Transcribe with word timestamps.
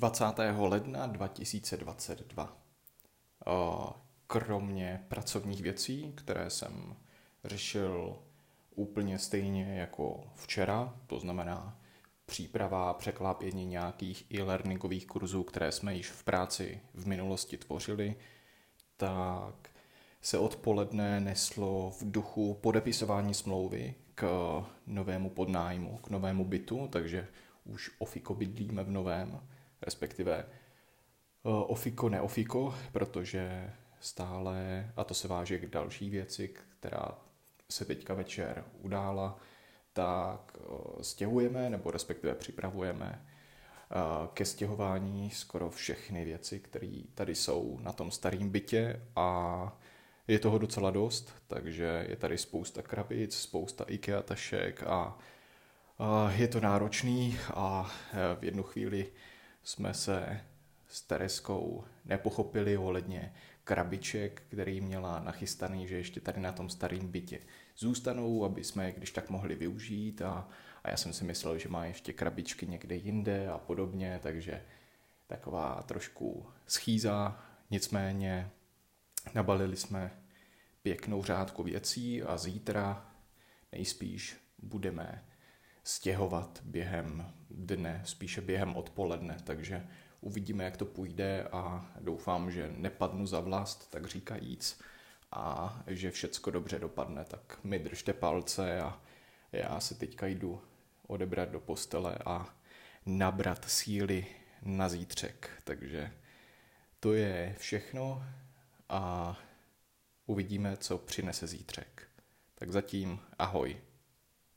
20. 0.00 0.24
ledna 0.58 1.06
2022. 1.06 2.56
Kromě 4.26 5.04
pracovních 5.08 5.62
věcí, 5.62 6.12
které 6.16 6.50
jsem 6.50 6.96
řešil 7.44 8.18
úplně 8.74 9.18
stejně 9.18 9.78
jako 9.78 10.24
včera, 10.34 10.96
to 11.06 11.20
znamená 11.20 11.80
příprava, 12.26 12.94
překlápění 12.94 13.66
nějakých 13.66 14.32
e-learningových 14.34 15.06
kurzů, 15.06 15.42
které 15.42 15.72
jsme 15.72 15.94
již 15.94 16.10
v 16.10 16.24
práci 16.24 16.80
v 16.94 17.06
minulosti 17.06 17.56
tvořili, 17.56 18.16
tak 18.96 19.70
se 20.20 20.38
odpoledne 20.38 21.20
neslo 21.20 21.90
v 21.90 22.10
duchu 22.10 22.54
podepisování 22.54 23.34
smlouvy 23.34 23.94
k 24.14 24.24
novému 24.86 25.30
podnájmu, 25.30 25.98
k 25.98 26.10
novému 26.10 26.44
bytu, 26.44 26.88
takže 26.92 27.28
už 27.64 27.90
ofiko 27.98 28.34
bydlíme 28.34 28.84
v 28.84 28.90
novém, 28.90 29.40
respektive 29.82 30.38
eh, 30.38 30.46
ofiko 31.44 32.08
neofiko, 32.08 32.74
protože 32.92 33.72
stále, 34.00 34.90
a 34.96 35.04
to 35.04 35.14
se 35.14 35.28
váže 35.28 35.58
k 35.58 35.70
další 35.70 36.10
věci, 36.10 36.48
která 36.78 37.18
se 37.70 37.84
teďka 37.84 38.14
večer 38.14 38.64
udála, 38.80 39.38
tak 39.92 40.56
eh, 40.56 41.04
stěhujeme, 41.04 41.70
nebo 41.70 41.90
respektive 41.90 42.34
připravujeme 42.34 43.24
eh, 43.24 44.28
ke 44.34 44.44
stěhování 44.44 45.30
skoro 45.30 45.70
všechny 45.70 46.24
věci, 46.24 46.60
které 46.60 47.02
tady 47.14 47.34
jsou 47.34 47.78
na 47.82 47.92
tom 47.92 48.10
starém 48.10 48.50
bytě 48.50 49.06
a 49.16 49.78
je 50.28 50.38
toho 50.38 50.58
docela 50.58 50.90
dost, 50.90 51.34
takže 51.46 52.06
je 52.08 52.16
tady 52.16 52.38
spousta 52.38 52.82
krabic, 52.82 53.36
spousta 53.36 53.84
IKEA 53.88 54.22
tašek 54.22 54.82
a 54.82 55.18
je 56.36 56.48
to 56.48 56.60
náročný 56.60 57.38
a 57.54 57.90
v 58.40 58.44
jednu 58.44 58.62
chvíli 58.62 59.12
jsme 59.62 59.94
se 59.94 60.40
s 60.88 61.02
Tereskou 61.02 61.84
nepochopili 62.04 62.76
ohledně 62.76 63.32
krabiček, 63.64 64.42
který 64.48 64.80
měla 64.80 65.20
nachystaný, 65.20 65.88
že 65.88 65.96
ještě 65.96 66.20
tady 66.20 66.40
na 66.40 66.52
tom 66.52 66.70
starém 66.70 67.08
bytě 67.08 67.40
zůstanou, 67.76 68.44
aby 68.44 68.64
jsme 68.64 68.86
je 68.86 68.92
když 68.92 69.10
tak 69.10 69.30
mohli 69.30 69.54
využít. 69.54 70.22
A, 70.22 70.48
a 70.84 70.90
já 70.90 70.96
jsem 70.96 71.12
si 71.12 71.24
myslel, 71.24 71.58
že 71.58 71.68
má 71.68 71.84
ještě 71.84 72.12
krabičky 72.12 72.66
někde 72.66 72.94
jinde 72.94 73.48
a 73.48 73.58
podobně, 73.58 74.20
takže 74.22 74.62
taková 75.26 75.82
trošku 75.82 76.46
schýza, 76.66 77.42
nicméně 77.70 78.50
nabalili 79.34 79.76
jsme 79.76 80.10
pěknou 80.82 81.24
řádku 81.24 81.62
věcí 81.62 82.22
a 82.22 82.36
zítra 82.36 83.10
nejspíš 83.72 84.36
budeme 84.58 85.24
stěhovat 85.84 86.60
během 86.64 87.32
dne, 87.50 88.02
spíše 88.04 88.40
během 88.40 88.76
odpoledne, 88.76 89.36
takže 89.44 89.86
uvidíme, 90.20 90.64
jak 90.64 90.76
to 90.76 90.84
půjde 90.84 91.48
a 91.52 91.92
doufám, 92.00 92.50
že 92.50 92.72
nepadnu 92.76 93.26
za 93.26 93.40
vlast, 93.40 93.90
tak 93.90 94.06
říkajíc, 94.06 94.80
a 95.32 95.82
že 95.86 96.10
všecko 96.10 96.50
dobře 96.50 96.78
dopadne, 96.78 97.24
tak 97.24 97.64
mi 97.64 97.78
držte 97.78 98.12
palce 98.12 98.80
a 98.80 99.00
já 99.52 99.80
se 99.80 99.94
teďka 99.94 100.26
jdu 100.26 100.62
odebrat 101.06 101.48
do 101.48 101.60
postele 101.60 102.18
a 102.24 102.54
nabrat 103.06 103.64
síly 103.70 104.26
na 104.62 104.88
zítřek. 104.88 105.50
Takže 105.64 106.12
to 107.00 107.12
je 107.12 107.54
všechno 107.58 108.24
a 108.88 109.36
uvidíme, 110.26 110.76
co 110.76 110.98
přinese 110.98 111.46
zítřek. 111.46 112.08
Tak 112.54 112.72
zatím 112.72 113.20
ahoj. 113.38 113.76